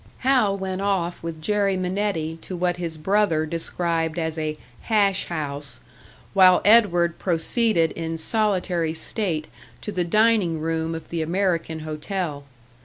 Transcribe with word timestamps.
Hal 0.25 0.57
went 0.57 0.81
off 0.81 1.21
with 1.21 1.43
Jerry 1.43 1.77
Minetti 1.77 2.35
to 2.37 2.55
what 2.55 2.77
his 2.77 2.97
brother 2.97 3.45
described 3.45 4.17
as 4.17 4.35
a 4.35 4.57
"hash 4.89 5.25
house," 5.27 5.79
while 6.33 6.59
Edward 6.65 7.19
proceeded 7.19 7.91
in 7.91 8.17
solitary 8.17 8.95
state 8.95 9.47
to 9.81 9.91
the 9.91 10.03
dining 10.03 10.59
room 10.59 10.95
of 10.95 11.09
the 11.09 11.21
American 11.21 11.81
Hotel. 11.81 12.45